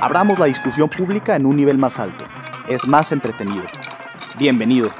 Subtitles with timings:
[0.00, 2.24] Abramos la discusión pública en un nivel más alto.
[2.68, 3.64] Es más entretenido.
[4.38, 4.90] Bienvenido.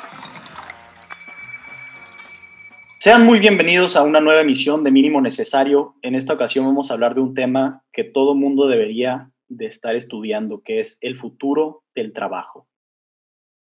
[2.98, 5.95] Sean muy bienvenidos a una nueva emisión de Mínimo Necesario.
[6.03, 9.95] En esta ocasión vamos a hablar de un tema que todo mundo debería de estar
[9.95, 12.67] estudiando, que es el futuro del trabajo.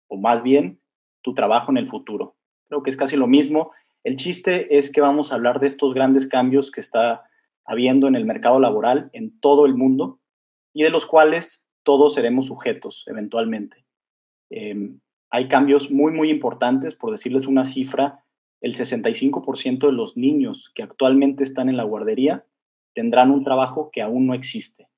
[0.10, 0.82] O más bien,
[1.22, 2.36] tu trabajo en el futuro.
[2.68, 3.72] Creo que es casi lo mismo.
[4.04, 7.24] El chiste es que vamos a hablar de estos grandes cambios que está
[7.64, 10.20] habiendo en el mercado laboral en todo el mundo
[10.74, 13.86] y de los cuales todos seremos sujetos eventualmente.
[14.50, 18.24] Em, hay cambios muy, muy importantes, por decirles una cifra,
[18.62, 22.46] el 65% de los niños que actualmente están en la guardería
[22.94, 24.90] tendrán un trabajo que aún no existe.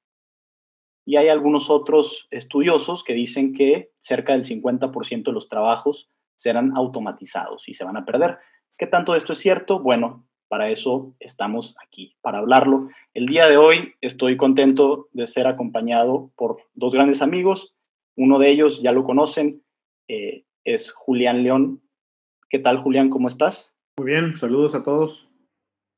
[1.05, 6.75] Y hay algunos otros estudiosos que dicen que cerca del 50% de los trabajos serán
[6.75, 8.39] automatizados y se van a perder.
[8.77, 9.79] ¿Qué tanto esto es cierto?
[9.79, 12.89] Bueno, para eso estamos aquí, para hablarlo.
[13.15, 17.73] El día de hoy estoy contento de ser acompañado por dos grandes amigos.
[18.15, 19.63] Uno de ellos ya lo conocen,
[20.07, 21.81] eh, es Julián León.
[22.51, 23.09] ¿Qué tal, Julián?
[23.09, 23.73] ¿Cómo estás?
[23.97, 25.27] Muy bien, saludos a todos.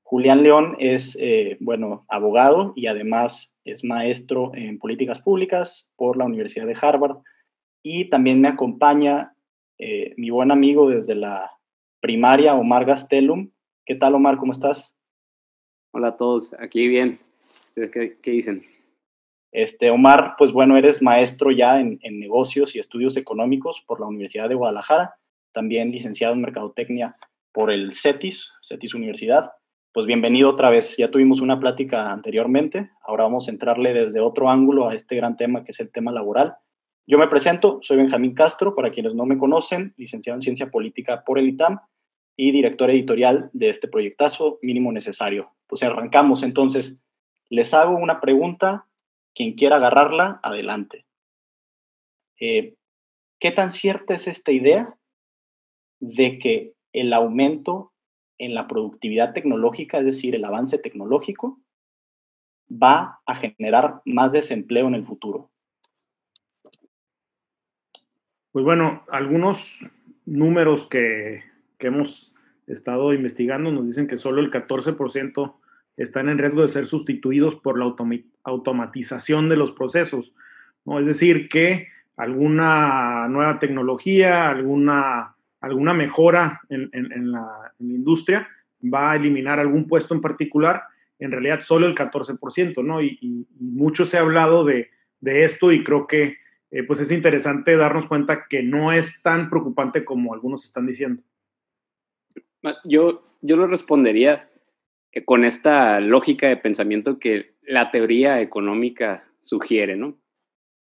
[0.04, 6.24] Julián León es, eh, bueno, abogado y además es maestro en políticas públicas por la
[6.24, 7.18] Universidad de Harvard.
[7.84, 9.36] Y también me acompaña
[9.80, 11.52] eh, mi buen amigo desde la
[12.00, 13.52] primaria, Omar Gastelum.
[13.88, 14.38] ¿Qué tal, Omar?
[14.38, 14.98] ¿Cómo estás?
[15.94, 17.20] Hola a todos, aquí bien.
[17.64, 18.64] ¿Ustedes qué, dicen?
[19.52, 24.50] Este, Omar, pues bueno, eres maestro ya en, negocios y estudios económicos por la Universidad
[24.50, 25.18] de Guadalajara,
[25.54, 27.16] también licenciado en Mercadotecnia
[27.52, 29.52] por el CETIS, CETIS Universidad.
[29.94, 30.98] Pues bienvenido otra vez.
[30.98, 35.38] Ya tuvimos una plática anteriormente, ahora vamos a entrarle desde otro ángulo a este gran
[35.38, 36.56] tema que es el tema laboral.
[37.06, 41.24] Yo me presento, soy Benjamín Castro, para quienes no me conocen, licenciado en Ciencia Política
[41.24, 41.80] por el ITAM
[42.38, 45.52] y director editorial de este proyectazo mínimo necesario.
[45.68, 47.02] Pues arrancamos entonces.
[47.50, 48.88] Les hago una pregunta,
[49.34, 51.06] quien quiera agarrarla, adelante.
[52.40, 52.76] Eh,
[53.40, 54.98] ¿Qué tan cierta es esta idea
[56.00, 57.94] de que el aumento
[58.38, 61.60] en la productividad tecnológica, es decir, el avance tecnológico,
[62.72, 65.52] va a generar más desempleo en el futuro?
[68.52, 69.80] Pues bueno, algunos
[70.26, 71.44] números que
[71.78, 72.34] que hemos
[72.68, 75.56] estado investigando nos dicen que solo el 14%
[75.98, 77.94] están en riesgo de ser sustituidos por la
[78.44, 80.34] automatización de los procesos.
[80.84, 81.00] ¿no?
[81.00, 81.88] Es decir, que
[82.18, 88.48] alguna nueva tecnología, alguna, alguna mejora en, la, industria
[88.82, 90.84] va a eliminar algún puesto en particular,
[91.20, 93.02] en realidad solo el 14%, ¿no?
[93.02, 94.90] Y, mucho se ha hablado de,
[95.22, 96.38] esto y creo que
[96.70, 101.24] eh, pues es interesante darnos cuenta que no es tan preocupante como algunos están diciendo.
[102.84, 104.50] Yo, yo lo respondería
[105.12, 110.18] eh, con esta lógica de pensamiento que la teoría económica sugiere, ¿no?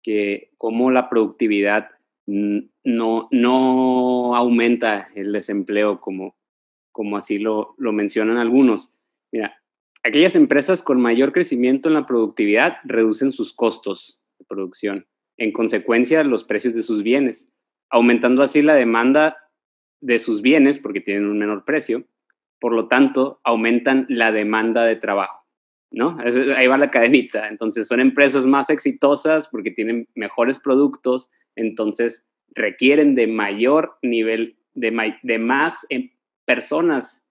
[0.03, 1.89] Que como la productividad
[2.27, 6.35] no, no aumenta el desempleo como,
[6.91, 8.91] como así lo, lo mencionan algunos.
[9.31, 9.61] Mira,
[10.03, 15.07] aquellas empresas con mayor crecimiento en la productividad reducen sus costos de producción,
[15.37, 17.47] en consecuencia los precios de sus bienes,
[17.89, 19.37] aumentando así la demanda
[20.01, 22.05] de sus bienes porque tienen un menor precio,
[22.59, 25.45] por lo tanto, aumentan la demanda de trabajo,
[25.91, 26.17] ¿no?
[26.55, 27.47] Ahí va la cadenita.
[27.47, 35.15] Entonces, son empresas más exitosas porque tienen mejores productos, entonces requieren de mayor nivel, de,
[35.21, 36.11] de más em,
[36.45, 37.23] personas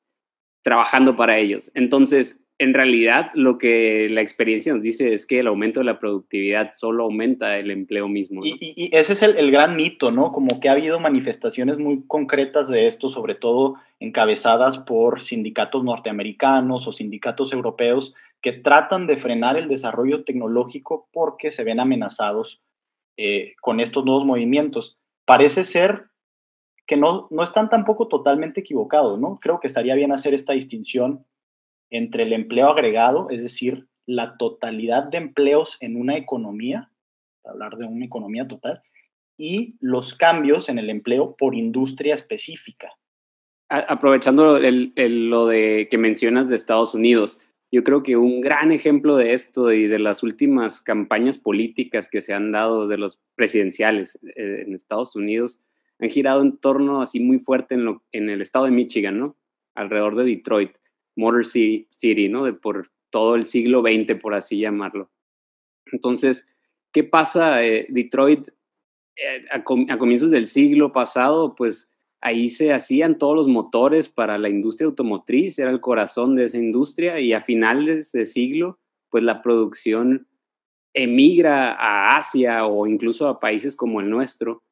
[0.63, 1.71] trabajando para ellos.
[1.75, 5.99] Entonces, en realidad lo que la experiencia nos dice es que el aumento de la
[5.99, 8.43] productividad solo aumenta el empleo mismo.
[8.45, 10.31] Y, ese es el, gran mito, ¿no?
[10.31, 16.87] Como que ha habido manifestaciones muy concretas de esto, sobre todo encabezadas por sindicatos norteamericanos
[16.87, 22.63] o sindicatos europeos que tratan de frenar el desarrollo tecnológico porque se ven amenazados
[23.17, 24.97] eh, con estos nuevos movimientos.
[25.25, 26.05] Parece ser
[26.87, 29.39] que no, no están tampoco totalmente equivocados, ¿no?
[29.41, 31.25] Creo que estaría bien hacer esta distinción
[31.95, 36.91] entre el empleo agregado, es decir, la totalidad de empleos en una economía,
[37.45, 38.83] hablar de una economía total,
[39.39, 42.91] y los cambios en el empleo por industria específica.
[43.69, 47.41] Aprovechando lo de que mencionas de Estados Unidos,
[47.75, 52.23] Yo creo que un gran ejemplo de esto y de las últimas campañas políticas que
[52.23, 55.61] se han dado de los presidenciales eh, en Estados Unidos
[55.99, 59.37] han girado en torno así muy fuerte en, lo, en el estado de Michigan, ¿no?
[59.75, 60.71] Alrededor de Detroit,
[61.17, 62.45] Motor City, City ¿no?
[62.45, 65.11] De por todo el siglo XX, por así llamarlo.
[65.93, 66.49] Entonces,
[66.93, 67.65] ¿qué pasa?
[67.65, 68.49] Eh, Detroit,
[69.17, 74.39] eh, a, a comienzos del siglo pasado, pues ahí se hacían todos los motores para
[74.39, 78.79] la industria automotriz, era el corazón de esa industria y a finales de siglo,
[79.11, 80.27] pues la producción
[80.95, 84.63] emigra a Asia o incluso a países como el nuestro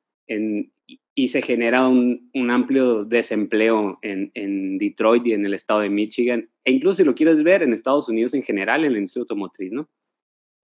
[1.14, 6.48] y se genera un, amplio desempleo en, en, Detroit y en el estado de Michigan,
[6.64, 9.72] e incluso si lo quieres ver en Estados Unidos en general, en la industria automotriz,
[9.72, 9.88] ¿no?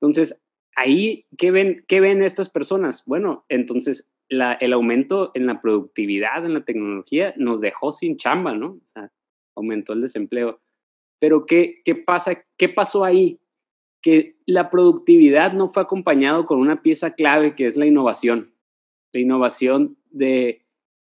[0.00, 0.42] Entonces,
[0.74, 3.02] ahí, ¿qué ven, qué ven estas personas?
[3.04, 8.80] Bueno, entonces el aumento en la productividad, en la tecnología, nos dejó sin chamba, ¿no?
[8.84, 9.10] O sea,
[9.56, 10.60] aumentó el desempleo.
[11.18, 12.44] Pero ¿qué, qué pasa?
[12.56, 13.40] ¿Qué pasó ahí?
[14.02, 18.54] Que la productividad no fue acompañado con una pieza clave que es la innovación.
[19.12, 20.64] La innovación de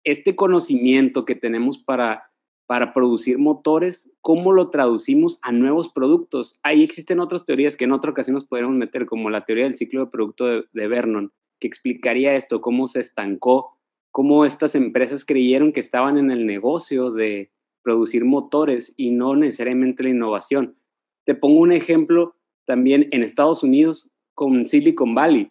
[0.04, 2.30] este conocimiento que tenemos para,
[2.66, 6.58] para producir motores, cómo lo traducimos a nuevos productos.
[6.62, 9.76] Ahí existen otras teorías que en otra ocasión nos podríamos meter, como la teoría del
[9.76, 13.76] ciclo de producto de Vernon, que explicaría esto, cómo se estancó,
[14.10, 17.50] cómo estas empresas creyeron que estaban en el negocio de
[17.82, 20.76] producir motores y no necesariamente la innovación.
[21.24, 25.50] Te pongo un ejemplo también en Estados Unidos con Silicon Valley,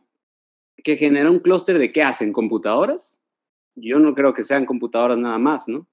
[0.84, 3.20] que genera un clúster de qué hacen, computadoras.
[3.75, 5.88] Yo no creo que sean computadoras nada más, ¿no?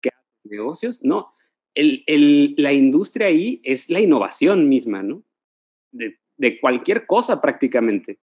[0.00, 0.10] ¿Qué?
[0.44, 1.02] ¿Negocios?
[1.02, 1.32] No.
[1.74, 5.22] la industria ahí es la innovación misma, ¿no?
[5.92, 8.18] de cualquier cosa prácticamente.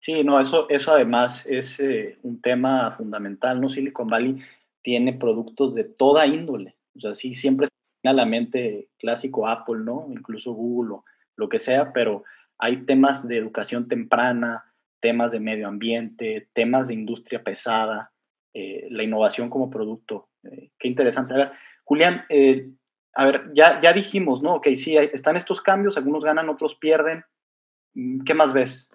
[0.00, 3.68] Sí, no, eso, eso además es eh, un tema fundamental, ¿no?
[3.68, 4.38] Silicon Valley
[4.82, 6.76] tiene productos de toda índole.
[6.96, 7.68] O sea, sí, siempre
[8.04, 10.06] a la mente clásico Apple, ¿no?
[10.10, 11.04] Incluso Google o
[11.36, 12.24] lo que sea, pero
[12.58, 14.67] hay temas de educación temprana,
[15.00, 18.12] temas de medio ambiente, temas de industria pesada,
[18.54, 20.28] eh, la innovación como producto.
[20.44, 21.34] Eh, qué interesante.
[21.34, 21.52] A ver,
[21.84, 22.24] Julián,
[23.14, 24.54] a ver, ya, ya dijimos, ¿no?
[24.54, 27.24] Ok, sí, están estos cambios, algunos ganan, otros pierden.
[28.24, 28.88] ¿Qué más ves?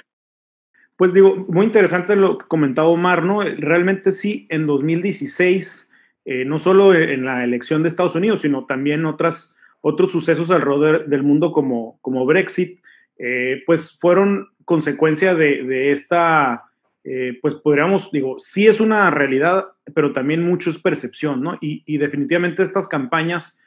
[0.95, 3.41] Pues digo, muy interesante lo que comentaba Omar, ¿no?
[3.41, 5.91] Realmente sí, en 2016,
[6.25, 11.07] eh, no solo en la elección de Estados Unidos, sino también otras, otros sucesos alrededor
[11.07, 12.79] del mundo como, como Brexit,
[13.17, 16.63] eh, pues fueron consecuencia de, esta,
[17.04, 21.57] eh, pues podríamos, digo, sí es una realidad, pero también mucho es percepción, ¿no?
[21.62, 23.60] Y, definitivamente estas campañas,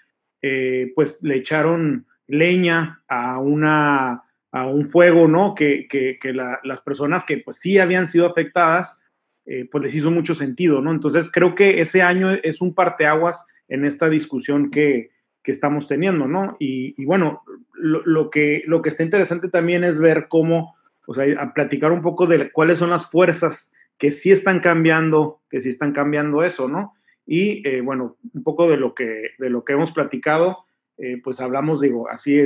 [0.94, 4.22] pues le echaron leña a una
[4.52, 5.54] a un fuego, ¿no?
[5.54, 9.02] Que, que, que las personas que pues sí habían sido afectadas,
[9.44, 10.92] eh, pues les hizo mucho sentido, ¿no?
[10.92, 15.10] Entonces creo que ese año es un parteaguas en esta discusión que,
[15.42, 16.56] que estamos teniendo, ¿no?
[16.58, 17.42] Y, y bueno,
[17.74, 20.75] lo, lo, que, lo que está interesante también es ver cómo,
[21.06, 25.40] o sea, a platicar un poco de cuáles son las fuerzas que sí están cambiando,
[25.48, 26.94] que sí están cambiando eso, ¿no?
[27.26, 30.66] Y eh, bueno, un poco de lo que, de lo que hemos platicado,
[30.98, 32.40] eh, pues hablamos, digo, así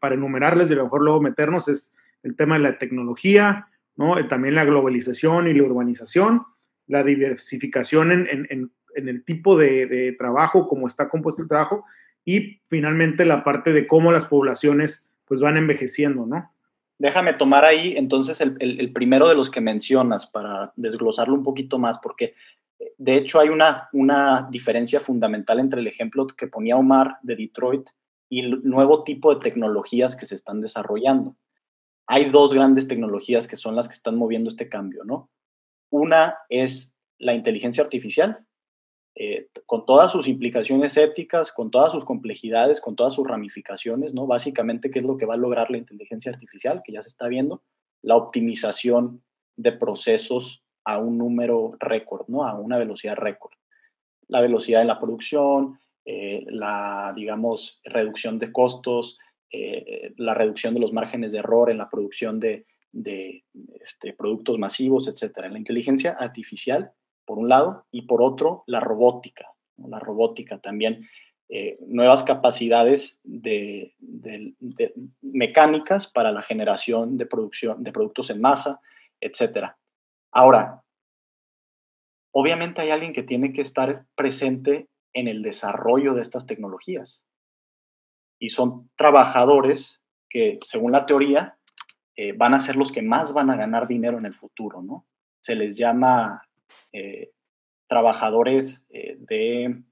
[0.00, 4.18] para enumerarles y a lo mejor luego meternos, es el tema de la tecnología, ¿no?
[4.18, 6.42] Eh, también la globalización y la urbanización,
[6.86, 11.84] la diversificación en, el tipo de, trabajo, cómo está compuesto el trabajo,
[12.24, 16.50] y finalmente la parte de cómo las poblaciones pues van envejeciendo, ¿no?
[16.98, 21.98] Déjame tomar ahí entonces el, primero de los que mencionas para desglosarlo un poquito más,
[21.98, 22.34] porque
[22.96, 27.88] de hecho, hay una, una diferencia fundamental entre el ejemplo que ponía Omar de Detroit
[28.28, 31.36] y el nuevo tipo de tecnologías que se están desarrollando.
[32.06, 35.30] Hay dos grandes tecnologías que son las que están moviendo este cambio, ¿no?
[35.90, 38.46] Una es la inteligencia artificial,
[39.20, 44.28] eh, con todas sus implicaciones éticas, con todas sus complejidades, con todas sus ramificaciones, ¿no?
[44.28, 46.82] Básicamente, ¿qué es lo que va a lograr la inteligencia artificial?
[46.84, 47.64] Que ya se está viendo,
[48.00, 49.24] la optimización
[49.56, 52.44] de procesos a un número récord, ¿no?
[52.44, 53.54] A una velocidad récord.
[54.28, 59.18] La velocidad de la producción, eh, la, digamos, reducción de costos,
[59.50, 62.66] eh, la reducción de los márgenes de error en la producción de,
[63.80, 65.48] este, productos masivos, etcétera.
[65.48, 66.92] La inteligencia artificial,
[67.28, 69.52] por un lado, y por otro, la robótica.
[69.76, 71.06] La robótica también,
[71.50, 73.94] eh, nuevas capacidades de,
[75.20, 78.80] mecánicas para la generación de producción de productos en masa,
[79.20, 79.76] etcétera.
[80.32, 80.82] Ahora,
[82.32, 87.26] obviamente hay alguien que tiene que estar presente en el desarrollo de estas tecnologías.
[88.40, 91.58] Y son trabajadores que, según la teoría,
[92.16, 95.06] eh, van a ser los que más van a ganar dinero en el futuro, ¿no?
[95.40, 96.47] Se les llama
[96.92, 97.32] eh,
[97.88, 99.82] trabajadores eh, de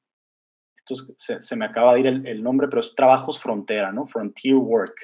[1.16, 4.06] se, me acaba de ir el, nombre, pero es trabajos frontera, ¿no?
[4.06, 4.94] Frontier Work.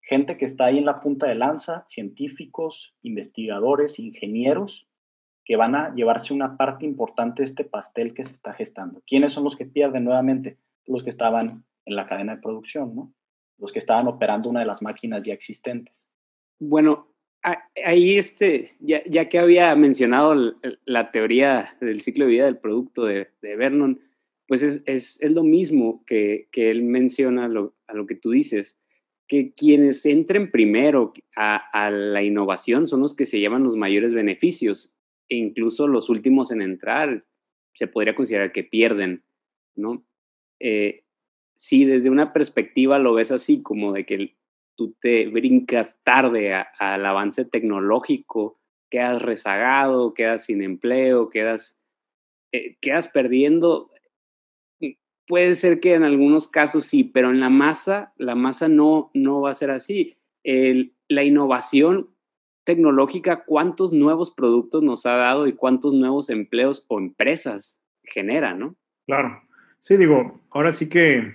[0.00, 4.88] Gente que está ahí en la punta de lanza, científicos, investigadores, ingenieros,
[5.44, 9.02] que van a llevarse una parte importante de este pastel que se está gestando.
[9.06, 10.58] ¿Quiénes son los que pierden nuevamente?
[10.86, 13.12] Los que estaban en la cadena de producción, ¿no?
[13.58, 16.06] Los que estaban operando una de las máquinas ya existentes.
[16.58, 17.11] Bueno,
[17.42, 23.04] ahí este, ya, ya que había mencionado la teoría del ciclo de vida del producto
[23.04, 24.00] de, Vernon,
[24.46, 28.78] pues es, es, es, lo mismo que, que él menciona a lo que tú dices,
[29.26, 34.14] que quienes entren primero a, a, la innovación son los que se llevan los mayores
[34.14, 34.94] beneficios
[35.28, 37.24] e incluso los últimos en entrar
[37.74, 39.24] se podría considerar que pierden,
[39.74, 40.04] ¿no?
[40.60, 41.04] Eh,
[41.56, 44.36] si desde una perspectiva lo ves así, como de que
[44.82, 48.58] tú te brincas tarde al avance tecnológico,
[48.90, 51.80] quedas rezagado, quedas sin empleo, quedas,
[52.50, 53.90] eh, quedas perdiendo.
[55.28, 59.40] Puede ser que en algunos casos sí, pero en la masa, la masa no, no
[59.40, 60.16] va a ser así.
[61.08, 62.08] la innovación
[62.64, 68.74] tecnológica, ¿cuántos nuevos productos nos ha dado y cuántos nuevos empleos o empresas genera, no?
[69.06, 69.42] Claro.
[69.82, 71.34] Sí, digo, ahora sí que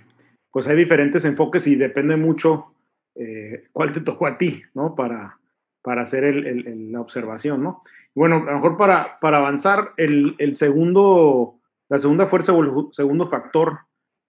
[0.52, 2.74] pues hay diferentes enfoques y depende mucho
[3.20, 4.96] eh, cuál te tocó a ti, ¿no?
[4.96, 5.40] Para,
[5.82, 7.82] para hacer el, la observación, ¿no?
[8.14, 13.30] Bueno, a lo mejor para, para avanzar, el, segundo, la segunda fuerza o el segundo
[13.30, 13.80] factor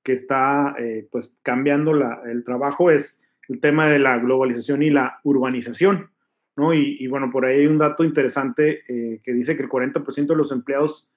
[0.03, 4.91] que está eh, pues cambiando la, el trabajo es el tema de la globalización y
[4.91, 6.11] la urbanización,
[6.55, 6.75] ¿no?
[6.75, 10.37] Y, bueno, por ahí hay un dato interesante eh, que dice que el 40% de
[10.37, 11.11] los empleados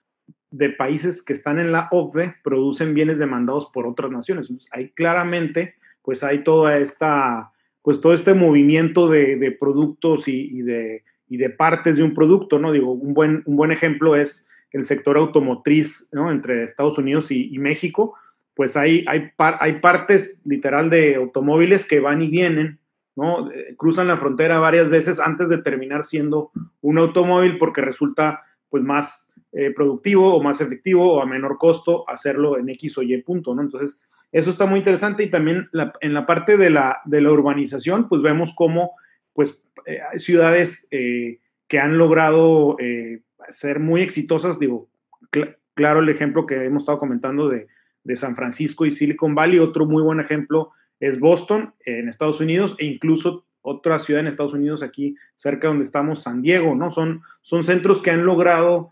[0.50, 4.50] de países que están en la OCDE producen bienes demandados por otras naciones.
[4.50, 7.52] Entonces, ahí claramente, pues hay toda esta
[7.82, 12.72] pues todo este movimiento de, productos y, de, de, partes de un producto, ¿no?
[12.72, 16.32] Digo, un buen, un buen ejemplo es el sector automotriz, ¿no?
[16.32, 18.16] Entre Estados Unidos y, México,
[18.56, 22.80] pues hay, hay, hay partes literal de automóviles que van y vienen,
[23.16, 23.52] ¿no?
[23.52, 28.84] Eh, cruzan la frontera varias veces antes de terminar siendo un automóvil porque resulta pues
[28.84, 33.22] más eh, productivo o más efectivo o a menor costo hacerlo en X o Y
[33.22, 33.62] punto, ¿no?
[33.62, 35.70] Entonces, eso está muy interesante y también
[36.00, 38.92] en la parte de la, de la urbanización, pues vemos cómo
[39.34, 44.58] pues, eh, ciudades eh, que han logrado eh, ser muy exitosas.
[44.58, 44.90] Digo,
[45.74, 47.68] claro el ejemplo que hemos estado comentando de,
[48.04, 49.60] de, San Francisco y Silicon Valley.
[49.60, 54.54] Otro muy buen ejemplo es Boston, en Estados Unidos, e incluso otra ciudad en Estados
[54.54, 56.92] Unidos, aquí cerca donde estamos, San Diego, ¿no?
[56.92, 58.92] Son, son centros que han logrado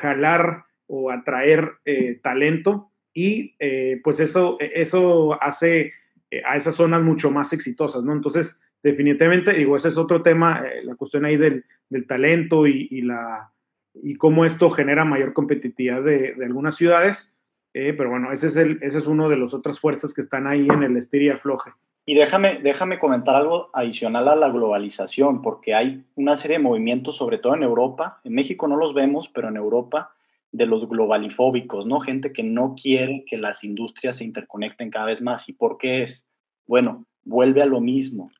[0.00, 1.74] jalar o atraer
[2.22, 5.92] talento y eh, pues eso, eso hace
[6.30, 8.12] eh, a esas zonas mucho más exitosas, ¿no?
[8.12, 12.88] Entonces, definitivamente, digo, ese es otro tema, eh, la cuestión ahí del, del talento y,
[12.90, 13.52] y, la,
[13.94, 17.36] y cómo esto genera mayor competitividad de, de algunas ciudades,
[17.72, 20.66] pero bueno, ese es, el, ese es uno de las otras fuerzas que están ahí
[20.68, 21.70] en el estiria floje.
[22.04, 27.16] Y déjame, déjame comentar algo adicional a la globalización, porque hay una serie de movimientos,
[27.16, 30.12] sobre todo en Europa, en México no los vemos, pero en Europa,
[30.52, 32.00] de los globalifóbicos, ¿no?
[32.00, 35.48] Gente que no quiere que las industrias se interconecten cada vez más.
[35.48, 36.26] ¿Y por qué es?
[36.66, 38.30] Bueno, vuelve a lo mismo,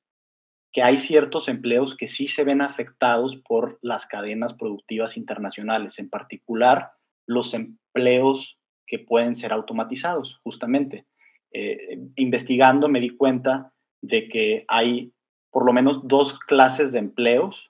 [0.72, 6.08] que hay ciertos empleos que sí se ven afectados por las cadenas productivas internacionales, en
[6.08, 6.92] particular
[7.26, 11.06] los empleos que pueden ser automatizados, justamente.
[11.52, 15.12] Eh, investigando me di cuenta de que hay
[15.50, 17.69] por lo menos dos clases de empleos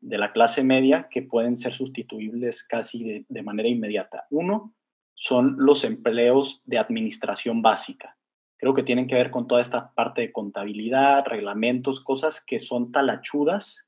[0.00, 4.26] de la clase media que pueden ser sustituibles casi de, manera inmediata.
[4.30, 4.74] Uno
[5.14, 8.16] son los empleos de administración básica.
[8.56, 12.92] Creo que tienen que ver con toda esta parte de contabilidad, reglamentos, cosas que son
[12.92, 13.84] talachudas,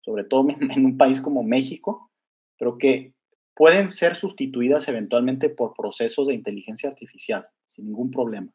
[0.00, 2.10] sobre todo en un país como México.
[2.56, 3.14] Creo que
[3.54, 8.52] pueden ser sustituidas eventualmente por procesos de inteligencia artificial, sin ningún problema.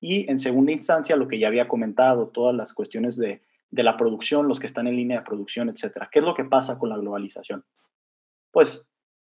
[0.00, 3.96] Y en segunda instancia, lo que ya había comentado, todas las cuestiones de de la
[3.96, 6.08] producción, los que están en línea de producción, etcétera.
[6.10, 7.64] ¿Qué es lo que pasa con la globalización?
[8.50, 8.90] Pues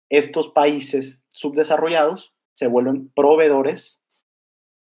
[0.08, 4.00] estos países subdesarrollados se vuelven proveedores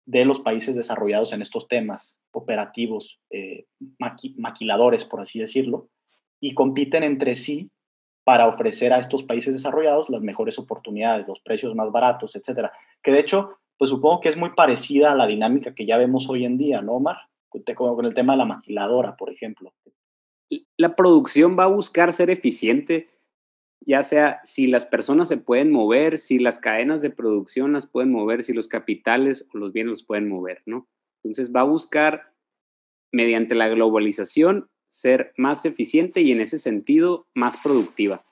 [0.07, 3.67] de los países desarrollados en estos temas operativos, eh,
[4.37, 5.89] maquiladores, por así decirlo,
[6.41, 7.71] y compiten entre sí
[8.25, 12.73] para ofrecer a estos países desarrollados las mejores oportunidades, los precios más baratos, etcétera.
[13.03, 16.29] Que de hecho, pues supongo que es muy parecida a la dinámica que ya vemos
[16.29, 17.17] hoy en día, ¿no, Omar?
[17.75, 19.73] Como con el tema de la maquiladora, por ejemplo.
[20.77, 23.09] La producción va a buscar ser eficiente,
[23.81, 28.11] ya sea si las personas se pueden mover, si las cadenas de producción las pueden
[28.11, 30.89] mover, si los capitales o los bienes los pueden mover, ¿no?
[31.23, 32.33] Entonces va a buscar,
[33.13, 38.25] mediante la globalización, ser más eficiente y en ese sentido más productiva,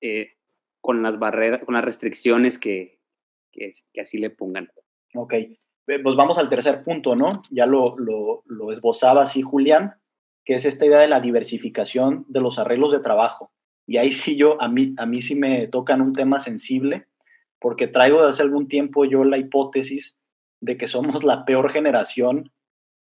[0.00, 0.32] eh,
[0.80, 2.98] con las barreras, con las restricciones que,
[3.52, 4.70] que, que así le pongan.
[5.14, 5.34] Ok,
[5.86, 7.28] pues vamos al tercer punto, ¿no?
[7.50, 9.94] Ya lo, lo, lo esbozaba así Julián,
[10.44, 13.52] que es esta idea de la diversificación de los arreglos de trabajo.
[13.86, 17.06] Y ahí sí yo, a mí, a mí sí me tocan un tema sensible,
[17.60, 20.16] porque traigo de hace algún tiempo yo la hipótesis
[20.60, 22.52] de que somos la peor generación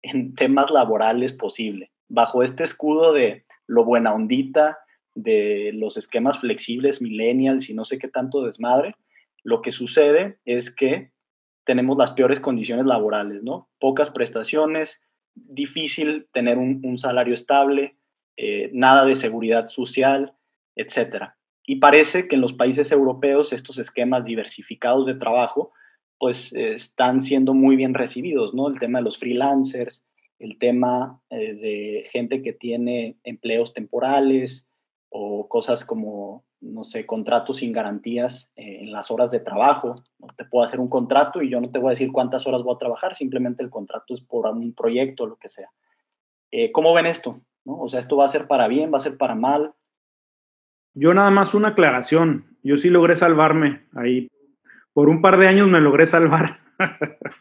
[0.02, 1.90] en temas laborales posible.
[2.08, 4.78] Bajo este escudo de lo buena ondita,
[5.14, 8.94] de los esquemas flexibles, millennials y no sé qué tanto desmadre,
[9.42, 11.10] lo que sucede es que
[11.68, 13.68] tenemos las peores condiciones laborales, ¿no?
[13.78, 15.02] Pocas prestaciones,
[15.34, 17.98] difícil tener un, salario estable,
[18.38, 20.32] eh, nada de seguridad social,
[20.76, 21.34] etc.
[21.66, 25.72] Y parece que en los países europeos estos esquemas diversificados de trabajo
[26.18, 28.68] pues están siendo muy bien recibidos, ¿no?
[28.68, 30.06] El tema de los freelancers,
[30.38, 34.70] el tema eh, de gente que tiene empleos temporales
[35.10, 39.94] o cosas como, no sé, contratos sin garantías eh, en las horas de trabajo.
[40.18, 40.28] ¿no?
[40.36, 42.74] Te puedo hacer un contrato y yo no te voy a decir cuántas horas voy
[42.74, 45.70] a trabajar, simplemente el contrato es por un proyecto o lo que sea.
[46.50, 47.40] Eh, ¿Cómo ven esto?
[47.64, 47.80] ¿No?
[47.80, 49.72] O sea, ¿esto va a ser para bien, va a ser para mal?
[50.94, 52.56] Yo nada más una aclaración.
[52.62, 54.28] Yo sí logré salvarme ahí.
[54.92, 56.58] Por un par de años me logré salvar.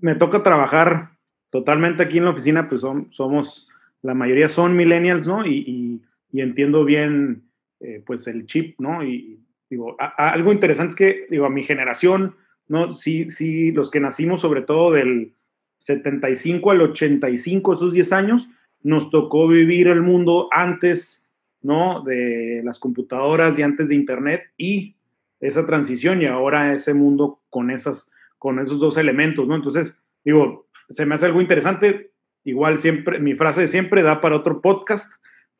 [0.00, 1.12] me toca trabajar
[1.50, 3.68] totalmente aquí en la oficina, pues somos,
[4.02, 5.46] la mayoría son millennials, ¿no?
[5.46, 7.44] Y, entiendo bien,
[7.82, 9.04] eh, pues el chip, ¿no?
[9.04, 12.36] Y digo, algo interesante es que, digo, a mi generación,
[12.68, 12.94] ¿no?
[12.94, 15.34] Sí, sí, los que nacimos sobre todo del
[15.78, 18.48] 75 al 85, esos 10 años,
[18.82, 22.02] nos tocó vivir el mundo antes, ¿no?
[22.02, 24.94] De las computadoras y antes de Internet y
[25.40, 29.56] esa transición y ahora ese mundo con, esas, con esos dos elementos, ¿no?
[29.56, 32.12] Entonces, digo, se me hace algo interesante.
[32.44, 35.12] Igual siempre, mi frase siempre da para otro podcast.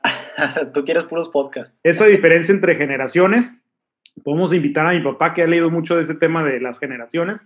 [0.74, 1.72] Tú quieres puros podcasts.
[1.82, 3.60] Esa diferencia entre generaciones.
[4.24, 7.44] Podemos invitar a mi papá que ha leído mucho de ese tema de las generaciones.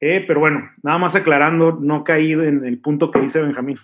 [0.00, 3.78] Eh, pero bueno, nada más aclarando, no caí en el punto que dice Benjamín.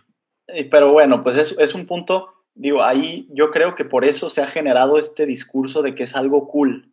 [0.48, 4.30] Eh, pero bueno, pues es, es un punto, digo, ahí yo creo que por eso
[4.30, 6.92] se ha generado este discurso de que es algo cool,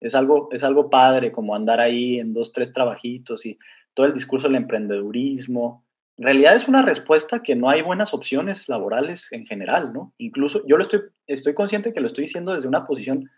[0.00, 3.58] es algo, es algo padre, como andar ahí en dos, tres trabajitos y
[3.94, 5.84] todo el discurso del emprendedurismo.
[6.18, 10.12] En realidad es una respuesta que no hay buenas opciones laborales en general, ¿no?
[10.18, 13.30] Incluso yo lo estoy, estoy consciente que lo estoy diciendo desde una posición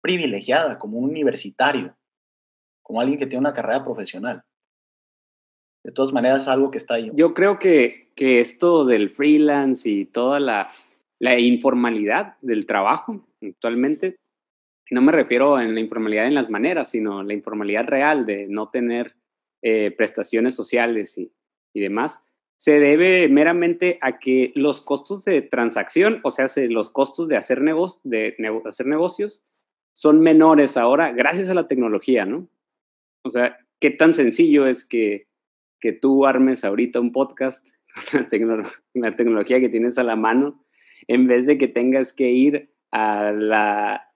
[0.00, 1.96] privilegiada, como un universitario,
[2.82, 4.44] como alguien que tiene una carrera profesional.
[5.82, 7.10] De todas maneras, es algo que está ahí.
[7.14, 10.70] Yo creo que, que esto del freelance y toda la,
[11.18, 14.16] la informalidad del trabajo actualmente,
[14.90, 18.68] no me refiero en la informalidad en las maneras, sino la informalidad real de no
[18.68, 19.16] tener
[19.62, 21.32] eh, prestaciones sociales y,
[21.80, 22.22] demás,
[22.56, 27.60] se debe meramente a que los costos de transacción, o sea, los costos de hacer,
[28.04, 29.44] de hacer negocios,
[29.92, 32.48] son menores ahora gracias a la tecnología, ¿no?
[33.24, 35.26] O sea, qué tan sencillo es que,
[35.80, 37.66] que tú armes ahorita un podcast
[38.10, 38.62] con
[38.94, 40.64] la tecnología que tienes a la mano,
[41.06, 44.10] en vez de que tengas que ir a la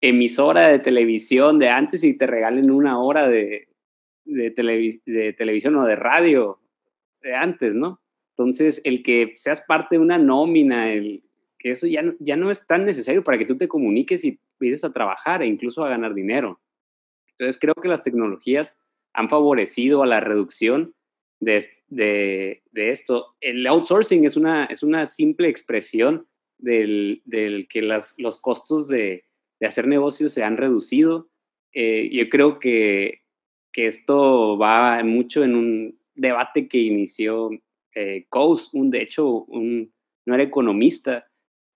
[0.00, 3.68] emisora de televisión de antes y te regalen una hora de,
[4.24, 4.50] de
[5.36, 6.60] televisión o de radio
[7.22, 8.00] de antes, ¿no?
[8.36, 11.22] Entonces, el que seas parte de una nómina, el,
[11.58, 14.84] que eso ya, ya no es tan necesario para que tú te comuniques y empieces
[14.84, 16.60] a trabajar e incluso a ganar dinero.
[17.32, 18.78] Entonces, creo que las tecnologías
[19.12, 20.94] han favorecido a la reducción
[21.40, 23.36] de, de, de esto.
[23.40, 26.26] El outsourcing es una, es una simple expresión
[26.58, 29.24] del, del que las, los costos de,
[29.58, 31.28] de, hacer negocios se han reducido.
[31.72, 33.20] Eh, yo creo que
[33.72, 37.50] que esto va mucho en un debate que inició
[37.94, 39.92] eh, Coase, un, de hecho, un,
[40.26, 41.26] no era economista,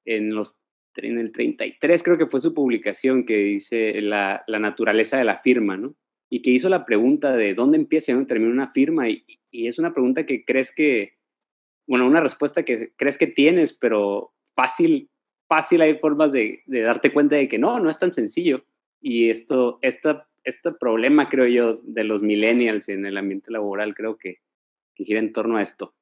[0.04, 0.58] en, los,
[0.96, 5.38] en el 33 creo que fue su publicación que dice la, la naturaleza de la
[5.38, 5.96] firma, ¿no?
[6.30, 9.78] Y que hizo la pregunta de dónde empieza y dónde termina una firma, y, es
[9.78, 11.14] una pregunta que crees que,
[11.86, 15.10] bueno, una respuesta que crees que tienes, pero fácil,
[15.48, 18.64] fácil hay formas de darte cuenta de que no, no es tan sencillo.
[19.06, 24.16] Y esto, esta este problema, creo yo, de los millennials en el ambiente laboral, creo
[24.16, 24.40] que,
[24.94, 25.94] que gira en torno a esto.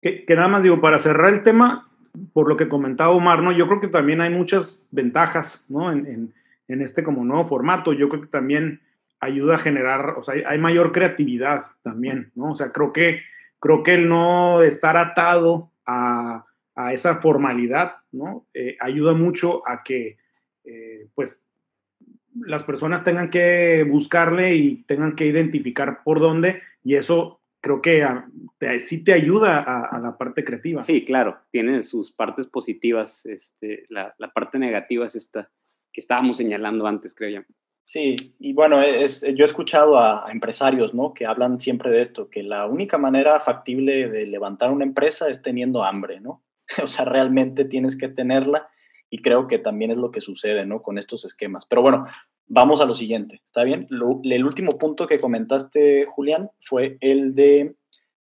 [0.00, 1.88] Que, nada más digo, para cerrar el tema,
[2.32, 3.52] por lo que comentaba Omar, ¿no?
[3.52, 5.92] Yo creo que también hay muchas ventajas, ¿no?
[5.92, 6.32] En,
[6.66, 7.92] en, este como nuevo formato.
[7.92, 8.80] Yo creo que también
[9.20, 12.52] ayuda a generar, o sea, hay, mayor creatividad también, ¿no?
[12.52, 13.20] O sea, creo que,
[13.60, 18.46] creo que el no estar atado a, a esa formalidad, ¿no?
[18.54, 20.16] Eh, ayuda mucho a que,
[20.64, 21.46] eh, pues,
[22.34, 28.06] las personas tengan que buscarle y tengan que identificar por dónde, y eso creo que
[28.80, 30.82] sí te ayuda a, la parte creativa.
[30.82, 33.24] Sí, claro, tiene sus partes positivas.
[33.24, 35.48] Este, la, parte negativa es esta
[35.92, 37.54] que estábamos señalando antes, creo yo.
[37.84, 41.14] Sí, y bueno, es, yo he escuchado a, empresarios, ¿no?
[41.14, 45.40] Que hablan siempre de esto, que la única manera factible de levantar una empresa es
[45.40, 46.42] teniendo hambre, ¿no?
[46.82, 48.68] o sea, realmente tienes que tenerla
[49.12, 50.80] y creo que también es lo que sucede, ¿no?
[50.80, 51.66] Con estos esquemas.
[51.66, 52.06] Pero bueno,
[52.46, 53.86] vamos a lo siguiente, ¿está bien?
[53.90, 57.76] el último punto que comentaste, Julián, fue el de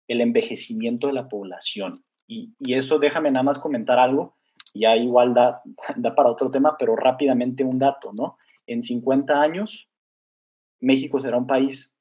[0.09, 2.05] el envejecimiento de la población.
[2.26, 4.37] Y, y eso déjame nada más comentar algo,
[4.74, 5.62] ya igual da,
[5.96, 8.37] da para otro tema, pero rápidamente un dato, ¿no?
[8.66, 9.88] En 50 años,
[10.81, 11.94] México será un país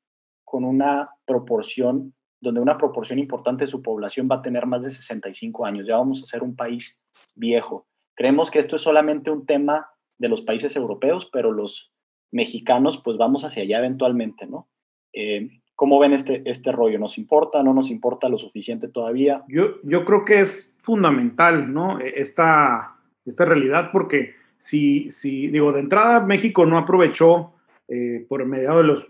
[0.44, 4.90] con una proporción, donde una proporción importante de su población va a tener más de
[4.90, 5.86] 65 años.
[5.86, 7.00] Ya vamos a ser un país
[7.36, 7.86] viejo.
[8.20, 11.94] Creemos que esto es solamente un tema de los países europeos, pero los
[12.34, 14.68] mexicanos pues vamos hacia allá eventualmente, ¿no?
[15.14, 17.00] Eh, ¿Cómo ven este, este rollo?
[17.00, 17.64] ¿Nos importa?
[17.64, 19.46] ¿No nos importa lo suficiente todavía?
[19.48, 22.02] Yo, yo creo que es fundamental, ¿no?
[22.02, 27.54] E, esta, esta realidad, porque si, si, digo, de entrada México no aprovechó
[27.88, 29.08] eh, por mediado de los,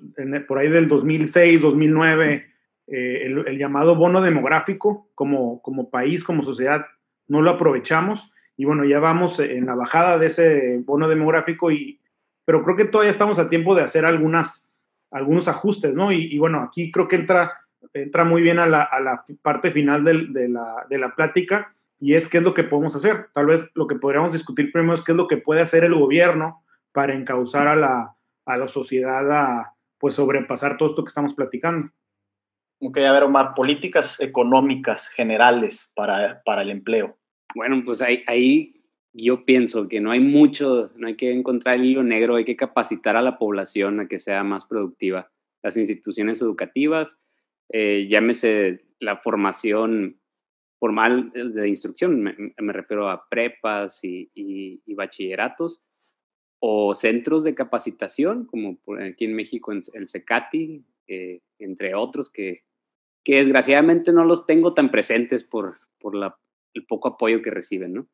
[0.48, 2.46] por ahí del 2006, 2009,
[2.86, 6.86] eh, el, el, llamado bono demográfico como, como país, como sociedad,
[7.28, 11.98] no lo aprovechamos y bueno, ya vamos en la bajada de ese bono demográfico, y,
[12.44, 14.70] pero creo que todavía estamos a tiempo de hacer algunas,
[15.12, 16.12] algunos ajustes, ¿no?
[16.12, 17.54] Y, bueno, aquí creo que entra,
[17.94, 22.16] entra muy bien a la, a la parte final de, la, de la plática, y
[22.16, 23.30] es qué es lo que podemos hacer.
[23.34, 25.96] Tal vez lo que podríamos discutir primero es qué es lo que puede hacer el
[25.96, 28.14] gobierno para encauzar a la,
[28.46, 31.92] a la sociedad a pues sobrepasar todo esto que estamos platicando.
[32.82, 37.19] Ok, a ver, Omar, políticas económicas generales para, para el empleo.
[37.56, 38.76] Bueno, pues ahí,
[39.12, 42.56] yo pienso que no hay mucho, no hay que encontrar el hilo negro, hay que
[42.56, 45.32] capacitar a la población a que sea más productiva.
[45.64, 47.18] Las instituciones educativas,
[47.70, 50.20] eh, llámese la formación
[50.80, 55.84] formal de instrucción, me, refiero a prepas y, bachilleratos,
[56.60, 62.64] o centros de capacitación, como aquí en México el CECATI, eh, entre otros, que,
[63.24, 66.38] que desgraciadamente no los tengo tan presentes por, por la
[66.74, 68.08] el poco apoyo que reciben, ¿no?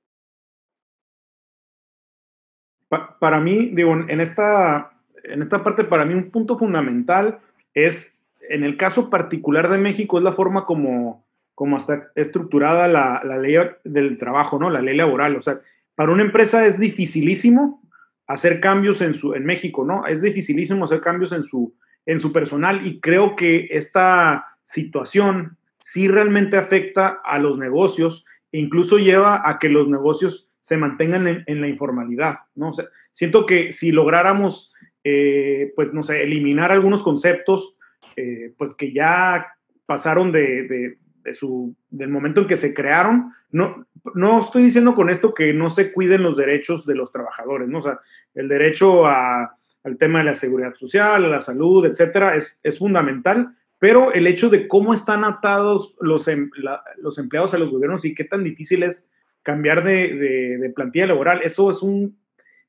[3.19, 4.91] para mí, digo, en esta,
[5.23, 7.39] en esta parte, para mí un punto fundamental
[7.73, 13.21] es, en el caso particular de México, es la forma como, como está estructurada la,
[13.23, 14.69] la ley del trabajo, ¿no?
[14.69, 15.35] La ley laboral.
[15.35, 15.59] O sea,
[15.95, 17.81] para una empresa es dificilísimo
[18.27, 20.05] hacer cambios en, su, en México, ¿no?
[20.05, 21.73] Es dificilísimo hacer cambios en su,
[22.05, 28.25] en su personal y creo que esta situación sí realmente afecta a los negocios
[28.57, 32.71] incluso lleva a que los negocios se mantengan en, la informalidad, ¿no?
[33.11, 37.75] siento que si lográramos, eh, pues, no sé, eliminar algunos conceptos,
[38.15, 39.45] eh, pues que ya
[39.85, 40.97] pasaron de,
[41.33, 45.69] su, del momento en que se crearon, no, no estoy diciendo con esto que no
[45.69, 47.79] se cuiden los derechos de los trabajadores, ¿no?
[47.79, 47.99] O
[48.33, 54.13] el derecho al tema de la seguridad social, a la salud, etcétera, es fundamental, pero
[54.13, 56.49] el hecho de cómo están atados los, em,
[56.97, 59.11] los empleados a los gobiernos y qué tan difícil es
[59.43, 60.15] cambiar de,
[60.57, 62.17] de, plantilla laboral, eso es un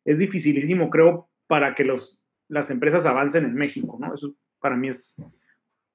[0.05, 4.15] es dificilísimo, creo, para que los, las empresas avancen en México, ¿no?
[4.15, 5.17] Eso para mí es...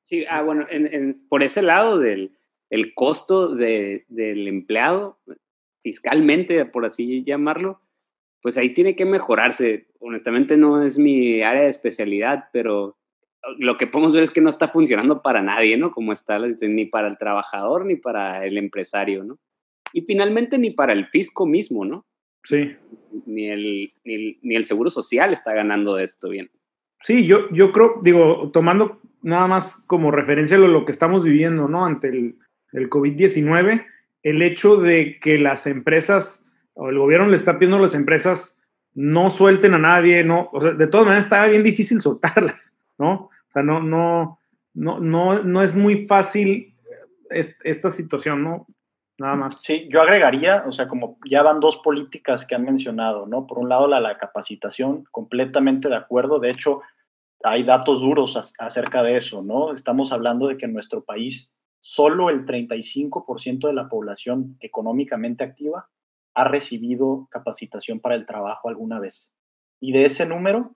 [0.02, 2.32] Sí, ah, bueno, en, por ese lado del
[2.70, 5.20] el costo de, del empleado,
[5.84, 7.82] fiscalmente, por así llamarlo,
[8.42, 9.88] pues ahí tiene que mejorarse.
[10.00, 12.98] Honestamente no es mi área de especialidad, pero
[13.58, 15.92] lo que podemos ver es que no está funcionando para nadie, ¿no?
[15.92, 19.40] Como está, ni para el trabajador ni para el empresario, ¿no?
[19.94, 22.06] Y finalmente ni para el fisco mismo, ¿no?
[22.44, 22.76] Sí.
[23.26, 26.50] Ni el, ni el, seguro social está ganando de esto bien.
[27.02, 31.68] Sí, yo, yo creo, digo, tomando nada más como referencia lo, lo que estamos viviendo,
[31.68, 31.86] ¿no?
[31.86, 32.36] Ante el,
[32.74, 33.86] el COVID-19,
[34.24, 38.62] el hecho de que las empresas o el gobierno le está pidiendo a las empresas
[38.94, 42.78] no suelten a nadie, no, o sea, de todas maneras estaba bien difícil soltarlas.
[43.02, 43.31] ¿no?
[43.52, 44.40] O sea, no, no,
[44.74, 46.74] no, no, no es muy fácil
[47.30, 48.66] esta situación, ¿no?
[49.18, 49.60] Nada más.
[49.62, 53.46] Sí, yo agregaría, o sea, como ya van dos políticas que han mencionado, ¿no?
[53.46, 56.40] Por un lado, la, la capacitación, completamente de acuerdo.
[56.40, 56.82] De hecho,
[57.44, 59.74] hay datos duros acerca de eso, ¿no?
[59.74, 65.90] Estamos hablando de que en nuestro país solo el 35% de la población económicamente activa
[66.34, 69.34] ha recibido capacitación para el trabajo alguna vez.
[69.80, 70.76] Y de ese número,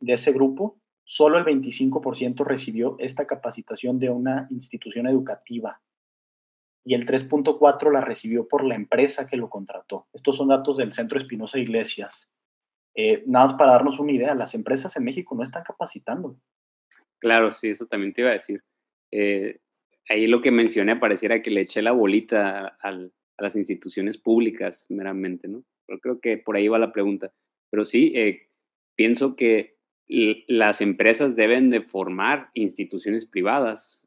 [0.00, 0.79] de ese grupo,
[1.10, 5.80] solo el 25% recibió esta capacitación de una institución educativa
[6.84, 10.06] y el 3.4% la recibió por la empresa que lo contrató.
[10.12, 12.28] Estos son datos del Centro Espinosa Iglesias.
[12.94, 16.36] Eh, nada más para darnos una idea, las empresas en México no están capacitando.
[17.18, 18.62] Claro, sí, eso también te iba a decir.
[19.10, 19.58] Eh,
[20.08, 22.92] ahí lo que mencioné pareciera que le eché la bolita a
[23.36, 25.64] las instituciones públicas meramente, ¿no?
[25.86, 27.32] Pero creo que por ahí va la pregunta.
[27.68, 28.46] Pero sí, eh,
[28.94, 29.79] pienso que
[30.48, 34.06] las empresas deben de formar instituciones privadas,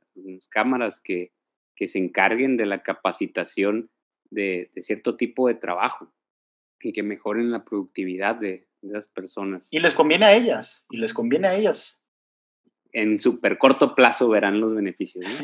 [0.50, 1.32] cámaras que,
[1.76, 3.90] que se encarguen de la capacitación
[4.30, 6.12] de, cierto tipo de trabajo
[6.82, 9.70] y que mejoren la productividad de, las personas.
[9.72, 12.02] Y les conviene a ellas, y les conviene a ellas.
[12.92, 15.42] En súper corto plazo verán los beneficios.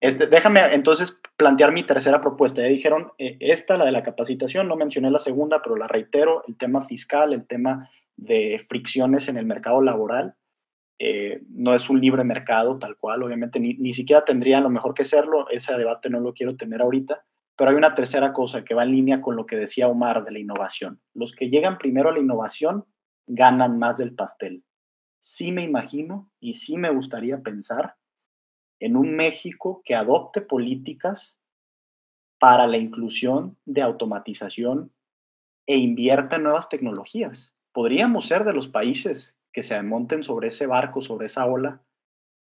[0.00, 2.62] este, déjame entonces plantear mi tercera propuesta.
[2.62, 6.42] Ya dijeron, eh, esta, la de la capacitación, no mencioné la segunda, pero la reitero,
[6.48, 7.90] el tema fiscal, el tema
[8.24, 10.34] de fricciones en el mercado laboral.
[10.98, 14.94] Eh, no es un libre mercado tal cual, obviamente ni, ni siquiera tendría lo mejor
[14.94, 17.24] que serlo, ese debate no lo quiero tener ahorita,
[17.56, 20.30] pero hay una tercera cosa que va en línea con lo que decía Omar de
[20.30, 21.00] la innovación.
[21.14, 22.84] Los que llegan primero a la innovación
[23.26, 24.64] ganan más del pastel.
[25.20, 27.96] Sí me imagino y sí me gustaría pensar
[28.80, 31.40] en un México que adopte políticas
[32.40, 34.92] para la inclusión de automatización
[35.66, 37.54] e invierta en nuevas tecnologías.
[37.72, 41.82] Podríamos ser de los países que se monten sobre ese barco, sobre esa ola,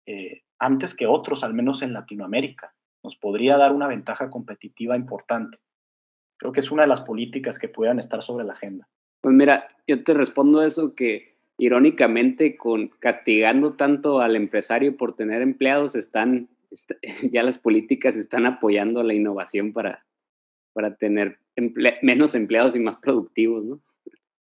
[0.06, 5.60] eh, antes que otros, al menos en Latinoamérica nos podría dar una ventaja competitiva importante.
[6.38, 8.88] Creo que es una de las políticas que pudieran estar sobre la agenda.
[9.22, 15.42] Pues mira, yo te respondo eso que irónicamente con castigando tanto al empresario por tener
[15.42, 16.50] empleados están
[17.32, 20.06] ya las políticas están apoyando la innovación para,
[20.74, 21.40] para tener
[22.02, 23.80] menos empleados y más productivos, ¿no?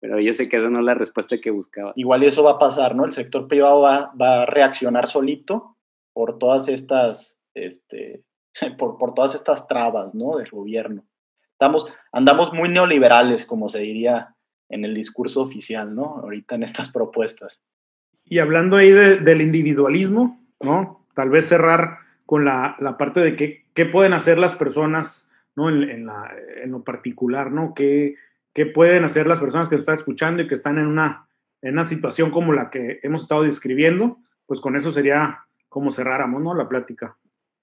[0.02, 1.92] Pero yo sé que esa no es la respuesta que buscaba.
[1.96, 3.06] Igual eso va a pasar, ¿no?
[3.06, 5.78] El sector privado va, va a reaccionar solito
[6.12, 8.22] por todas estas este,
[8.78, 10.36] por, por todas estas trabas ¿no?
[10.36, 11.04] del gobierno.
[11.52, 14.34] Estamos, andamos muy neoliberales, como se diría
[14.68, 16.18] en el discurso oficial, ¿no?
[16.22, 17.62] Ahorita en estas propuestas.
[18.24, 21.06] Y hablando ahí del individualismo, ¿no?
[21.14, 25.68] Tal vez cerrar con la, la parte de qué, qué, pueden hacer las personas, ¿no?
[25.68, 27.74] En, en, la, en lo particular, ¿no?
[27.74, 28.16] ¿Qué,
[28.54, 31.28] ¿Qué, pueden hacer las personas que están escuchando y que están en una,
[31.62, 34.18] en una situación como la que hemos estado describiendo?
[34.46, 36.54] Pues con eso sería como cerráramos, ¿no?
[36.54, 37.16] La plática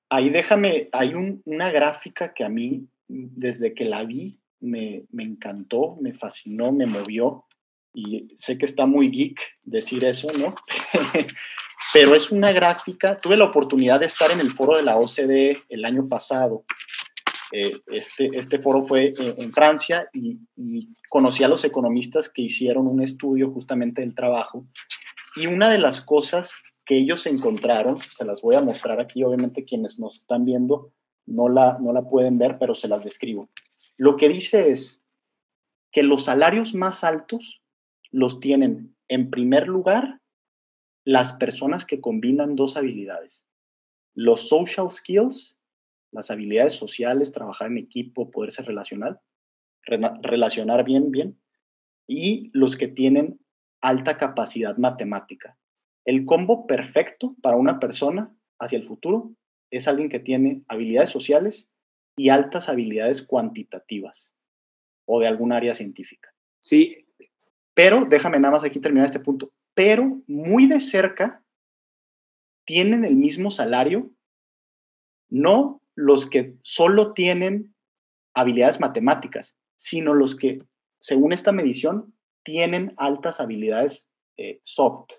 [0.09, 1.13] ahí déjame, hay
[1.45, 7.45] una gráfica que a mí, desde que la vi, me, encantó, me fascinó, me movió.
[7.93, 10.55] Y sé que está muy geek decir eso, ¿no?
[11.93, 15.63] Pero es una gráfica, tuve la oportunidad de estar en el foro de la OCDE
[15.69, 16.65] el año pasado.
[17.51, 22.43] Eh, este, este foro fue eh, en Francia y, y conocí a los economistas que
[22.43, 24.65] hicieron un estudio justamente del trabajo.
[25.35, 26.53] Y una de las cosas
[26.85, 30.91] que ellos encontraron, se las voy a mostrar aquí, obviamente quienes nos están viendo
[31.27, 33.49] no la, no la pueden ver, pero se las describo.
[33.95, 35.03] Lo que dice es
[35.91, 37.61] que los salarios más altos
[38.11, 40.19] los tienen en primer lugar
[41.05, 43.45] las personas que combinan dos habilidades.
[44.15, 45.58] Los social skills,
[46.11, 49.21] las habilidades sociales, trabajar en equipo, poderse relacionar,
[49.83, 51.39] relacionar bien, bien,
[52.07, 53.39] y los que tienen
[53.81, 55.57] alta capacidad matemática.
[56.05, 59.31] El combo perfecto para una persona hacia el futuro
[59.71, 61.69] es alguien que tiene habilidades sociales
[62.17, 64.33] y altas habilidades cuantitativas
[65.05, 66.33] o de algún área científica.
[66.61, 67.05] Sí.
[67.73, 71.43] Pero, déjame nada más aquí terminar este punto, pero muy de cerca
[72.65, 74.11] tienen el mismo salario,
[75.29, 77.75] no los que solo tienen
[78.33, 80.63] habilidades matemáticas, sino los que,
[81.01, 84.07] según esta medición, tienen altas habilidades
[84.37, 85.11] eh, soft,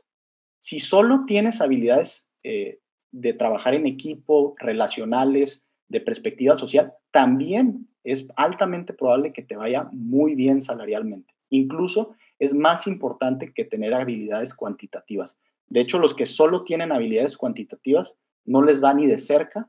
[0.58, 2.78] si solo tienes habilidades eh,
[3.12, 9.88] de trabajar en equipo, relacionales, de perspectiva social, también es altamente probable que te vaya
[9.92, 11.34] muy bien salarialmente.
[11.50, 15.38] Incluso es más importante que tener habilidades cuantitativas.
[15.66, 19.68] De hecho, los que solo tienen habilidades cuantitativas no les va ni de cerca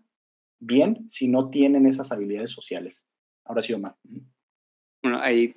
[0.62, 3.06] bien si no tienen esas habilidades sociales.
[3.46, 3.96] Ahora sí, Omar.
[5.04, 5.54] Bueno, ahí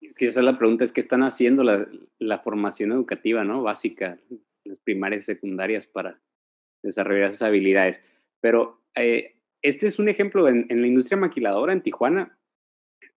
[0.00, 3.62] es la pregunta, es qué están haciendo la, formación educativa, ¿no?
[3.62, 4.18] Básica,
[4.64, 6.20] las primarias y secundarias para
[6.82, 8.02] desarrollar esas habilidades.
[8.40, 12.38] Pero eh, este es un ejemplo en, la industria maquiladora en Tijuana.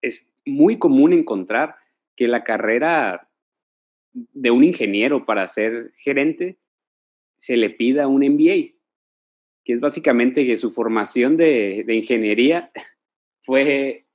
[0.01, 1.75] Es muy común encontrar
[2.15, 3.29] que la carrera
[4.11, 6.59] de un ingeniero para ser gerente
[7.37, 8.72] se le pida un MBA,
[9.63, 12.71] que es básicamente que su formación de, ingeniería
[13.43, 14.05] fue,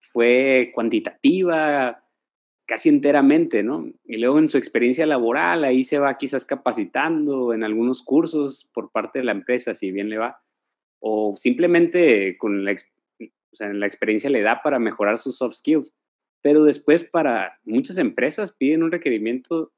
[0.00, 2.04] fue cuantitativa,
[2.66, 3.92] casi enteramente, ¿no?
[4.04, 8.90] Y luego en su experiencia laboral, ahí se va quizás capacitando en algunos cursos por
[8.92, 10.40] parte de la empresa, si bien le va,
[11.00, 12.76] o simplemente con la,
[13.58, 15.94] la experiencia le da para mejorar sus soft skills.
[16.42, 19.72] Pero después para muchas empresas piden un requerimiento,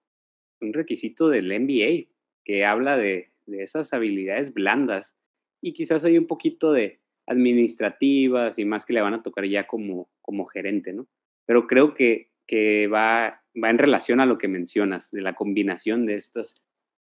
[0.61, 2.11] un requisito del MBA,
[2.45, 5.15] que habla de, de esas habilidades blandas
[5.63, 9.67] y quizás hay un poquito de administrativas y más que le van a tocar ya
[9.67, 11.07] como, como gerente, ¿no?
[11.47, 16.07] Pero creo que que va va en relación a lo que mencionas, de la combinación
[16.07, 16.61] de estas,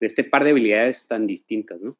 [0.00, 1.96] de este par de habilidades tan distintas, ¿no?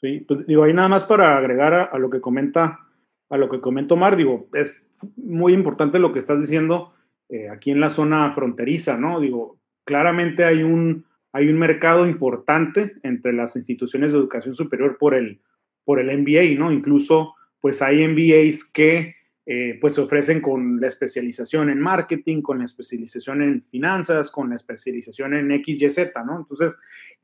[0.00, 2.80] Sí, pues digo, ahí nada más para agregar a, lo que comenta,
[3.28, 6.92] a lo que comentó Mar, digo, es muy importante lo que estás diciendo
[7.28, 9.20] eh, aquí en la zona fronteriza, ¿no?
[9.20, 15.14] Digo, claramente hay un, hay un mercado importante entre las instituciones de educación superior por
[15.14, 15.40] el,
[15.84, 16.70] por el MBA, ¿no?
[16.70, 22.60] Incluso, pues hay MBAs que eh, pues se ofrecen con la especialización en marketing, con
[22.60, 26.38] la especialización en finanzas, con la especialización en XYZ, ¿no?
[26.40, 26.78] Entonces,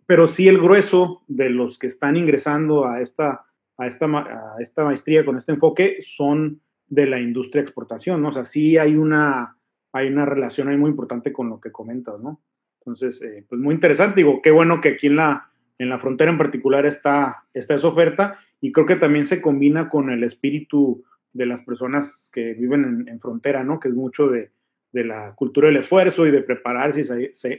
[0.04, 3.44] pero sí el grueso de los que están ingresando a esta,
[3.76, 8.30] a esta, a esta maestría con este enfoque son de la industria de exportación, ¿no?
[8.30, 9.56] O sea, sí hay una,
[9.92, 12.40] hay una relación ahí muy importante con lo que comentas, ¿no?
[12.88, 16.30] Entonces, eh, pues muy interesante, digo, qué bueno que aquí en la, en la frontera
[16.30, 21.04] en particular está, está esa oferta y creo que también se combina con el espíritu
[21.32, 23.78] de las personas que viven en, frontera, ¿no?
[23.78, 24.50] Que es mucho de,
[24.92, 27.04] la cultura del esfuerzo y de prepararse y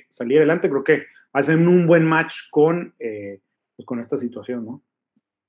[0.10, 0.70] salir adelante.
[0.70, 3.40] Creo que hacen un buen match con, eh,
[3.78, 4.82] pues, con esta situación, ¿no?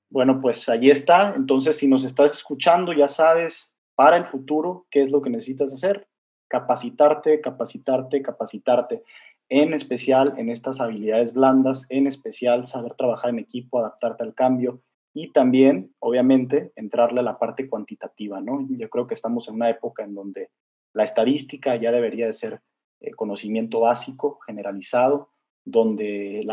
[0.09, 1.33] Bueno, pues ahí está.
[1.35, 5.73] Entonces, si nos estás escuchando, ya sabes para el futuro qué es lo que necesitas
[5.73, 6.07] hacer.
[6.47, 9.03] Capacitarte, capacitarte, capacitarte.
[9.53, 14.81] En especial en estas habilidades blandas, en especial saber trabajar en equipo, adaptarte al cambio,
[15.13, 18.65] y también, obviamente, entrarle a la parte cuantitativa, ¿no?
[18.69, 20.51] Yo creo que estamos en una época en donde
[20.93, 22.61] la estadística ya debería de ser
[23.01, 25.27] eh, conocimiento básico, generalizado,
[25.65, 26.47] donde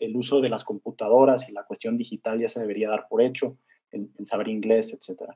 [0.00, 3.56] el uso de las computadoras y la cuestión digital ya se debería dar por hecho,
[3.92, 5.30] el, saber inglés, etc.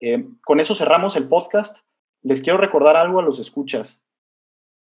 [0.00, 1.78] Eh, con eso cerramos el podcast.
[2.22, 4.04] Les quiero recordar algo a los escuchas.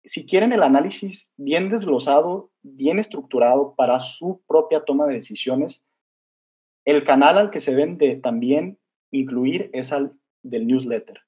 [0.04, 5.84] Si quieren el análisis bien desglosado, bien estructurado para su propia toma de decisiones,
[6.84, 8.78] el canal al que se ven de también
[9.10, 11.20] incluir es al del newsletter.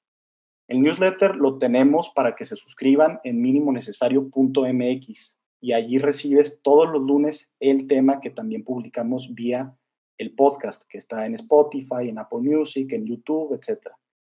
[0.67, 7.01] El newsletter lo tenemos para que se suscriban en minimonecesario.mx y allí recibes todos los
[7.01, 9.75] lunes el tema que también publicamos vía
[10.17, 13.87] el podcast que está en Spotify, en Apple Music, en YouTube, etc.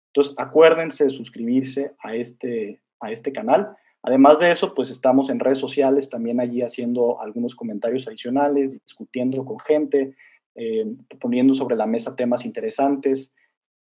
[0.07, 3.75] Entonces, acuérdense de suscribirse a este, a este canal.
[4.03, 9.45] Además de eso, pues estamos en redes sociales también allí haciendo algunos comentarios adicionales, discutiendo
[9.45, 10.15] con gente,
[10.55, 10.85] eh,
[11.21, 13.33] poniendo sobre la mesa temas interesantes.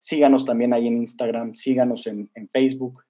[0.00, 3.04] Síganos también ahí en Instagram, síganos en, Facebook.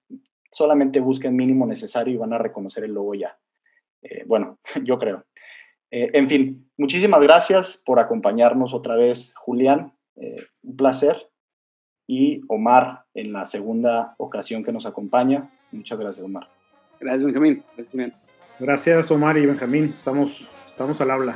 [0.51, 3.37] Solamente busquen mínimo necesario y van a reconocer el logo ya.
[4.03, 5.25] Eh, bueno, yo creo.
[5.91, 9.93] Eh, en fin, muchísimas gracias por acompañarnos otra vez, Julián.
[10.15, 11.27] un placer.
[12.07, 15.51] Y Omar en la segunda ocasión que nos acompaña.
[15.71, 16.58] Muchas gracias, Omar.
[16.99, 17.63] Gracias, Benjamín.
[18.59, 19.93] Gracias, Omar y Benjamín.
[19.97, 21.35] Estamos, estamos al habla.